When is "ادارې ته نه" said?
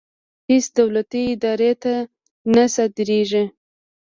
1.33-2.63